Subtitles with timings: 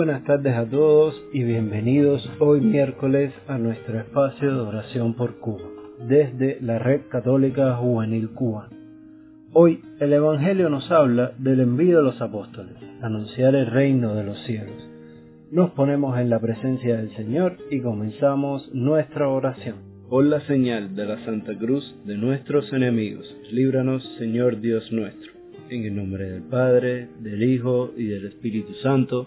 [0.00, 5.60] Buenas tardes a todos y bienvenidos hoy miércoles a nuestro espacio de oración por Cuba,
[6.08, 8.70] desde la Red Católica Juvenil Cuba.
[9.52, 14.42] Hoy el Evangelio nos habla del envío de los apóstoles, anunciar el reino de los
[14.44, 14.88] cielos.
[15.50, 19.76] Nos ponemos en la presencia del Señor y comenzamos nuestra oración.
[20.08, 25.32] Por la señal de la Santa Cruz de nuestros enemigos, líbranos Señor Dios nuestro.
[25.68, 29.26] En el nombre del Padre, del Hijo y del Espíritu Santo.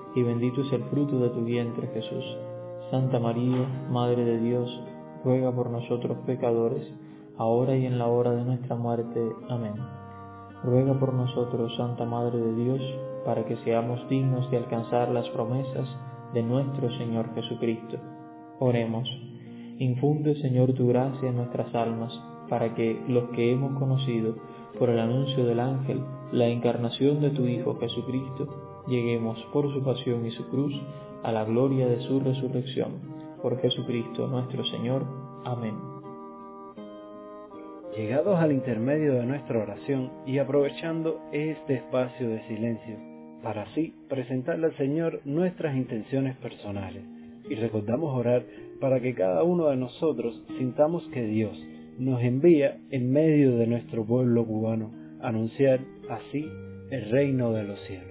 [0.15, 2.23] y bendito es el fruto de tu vientre Jesús.
[2.89, 4.69] Santa María, Madre de Dios,
[5.23, 6.85] ruega por nosotros pecadores,
[7.37, 9.31] ahora y en la hora de nuestra muerte.
[9.49, 9.75] Amén.
[10.63, 12.81] Ruega por nosotros, Santa Madre de Dios,
[13.25, 15.87] para que seamos dignos de alcanzar las promesas
[16.33, 17.97] de nuestro Señor Jesucristo.
[18.59, 19.09] Oremos.
[19.79, 22.13] Infunde, Señor, tu gracia en nuestras almas,
[22.49, 24.35] para que los que hemos conocido
[24.77, 28.60] por el anuncio del ángel la encarnación de tu Hijo Jesucristo,
[28.91, 30.73] lleguemos por su pasión y su cruz
[31.23, 32.91] a la gloria de su resurrección.
[33.41, 35.03] Por Jesucristo nuestro Señor.
[35.45, 35.75] Amén.
[37.95, 42.97] Llegados al intermedio de nuestra oración y aprovechando este espacio de silencio,
[43.41, 47.03] para así presentarle al Señor nuestras intenciones personales
[47.49, 48.45] y recordamos orar
[48.79, 51.57] para que cada uno de nosotros sintamos que Dios
[51.97, 54.91] nos envía en medio de nuestro pueblo cubano
[55.21, 56.45] a anunciar así
[56.91, 58.10] el reino de los cielos.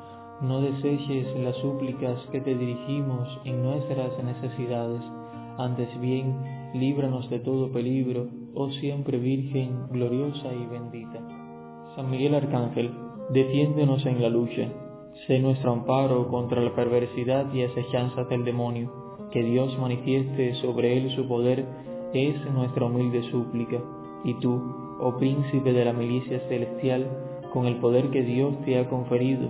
[0.41, 5.01] no deseches las súplicas que te dirigimos en nuestras necesidades,
[5.59, 6.35] antes bien,
[6.73, 11.19] líbranos de todo peligro, oh siempre Virgen gloriosa y bendita.
[11.95, 12.91] San Miguel Arcángel,
[13.29, 14.67] defiéndenos en la lucha,
[15.27, 18.91] sé nuestro amparo contra la perversidad y asechanzas del demonio,
[19.31, 21.65] que Dios manifieste sobre él su poder,
[22.13, 23.77] es nuestra humilde súplica,
[24.23, 24.59] y tú,
[24.99, 27.05] oh príncipe de la milicia celestial,
[27.53, 29.49] con el poder que Dios te ha conferido,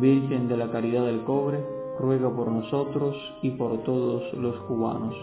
[0.00, 1.58] Virgen de la Caridad del Cobre,
[1.98, 5.14] ruega por nosotros y por todos los cubanos.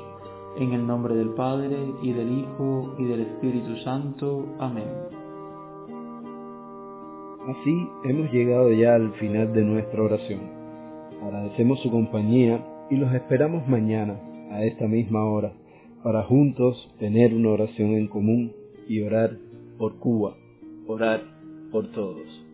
[0.58, 4.46] En el nombre del Padre, y del Hijo, y del Espíritu Santo.
[4.60, 4.88] Amén.
[7.48, 10.42] Así hemos llegado ya al final de nuestra oración.
[11.24, 14.20] Agradecemos su compañía y los esperamos mañana
[14.52, 15.54] a esta misma hora
[16.04, 18.52] para juntos tener una oración en común
[18.88, 19.38] y orar
[19.78, 20.36] por Cuba,
[20.88, 21.22] orar
[21.72, 22.45] por todos.